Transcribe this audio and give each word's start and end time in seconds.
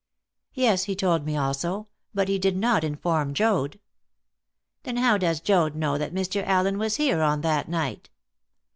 "Yes, 0.55 0.85
he 0.85 0.95
told 0.95 1.27
me 1.27 1.37
also; 1.37 1.87
but 2.11 2.27
he 2.27 2.39
did 2.39 2.57
not 2.57 2.83
inform 2.83 3.35
Joad." 3.35 3.79
"Then 4.81 4.97
how 4.97 5.15
does 5.19 5.39
Joad 5.39 5.75
know 5.75 5.99
that 5.99 6.11
Mr. 6.11 6.43
Allen 6.43 6.79
was 6.79 6.95
here 6.95 7.21
on 7.21 7.41
that 7.41 7.69
night?" 7.69 8.09